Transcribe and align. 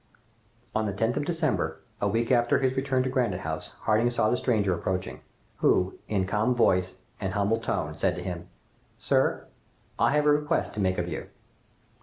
On 0.73 0.87
the 0.87 0.93
10th 0.93 1.17
of 1.17 1.25
December, 1.25 1.77
a 2.01 2.07
week 2.07 2.31
after 2.31 2.57
his 2.57 2.75
return 2.75 3.03
to 3.03 3.09
Granite 3.11 3.41
House, 3.41 3.73
Harding 3.81 4.09
saw 4.09 4.31
the 4.31 4.35
stranger 4.35 4.73
approaching, 4.73 5.21
who, 5.57 5.93
in 6.07 6.23
a 6.23 6.25
calm 6.25 6.55
voice 6.55 6.97
and 7.19 7.33
humble 7.33 7.59
tone, 7.59 7.95
said 7.95 8.15
to 8.15 8.23
him: 8.23 8.47
"Sir, 8.97 9.45
I 9.99 10.13
have 10.13 10.25
a 10.25 10.31
request 10.31 10.73
to 10.73 10.79
make 10.79 10.97
of 10.97 11.07
you." 11.07 11.27